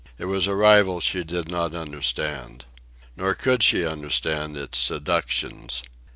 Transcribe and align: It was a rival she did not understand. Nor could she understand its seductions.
It 0.17 0.25
was 0.25 0.47
a 0.47 0.55
rival 0.55 0.99
she 0.99 1.23
did 1.23 1.47
not 1.47 1.75
understand. 1.75 2.65
Nor 3.15 3.35
could 3.35 3.61
she 3.61 3.85
understand 3.85 4.57
its 4.57 4.79
seductions. 4.79 5.83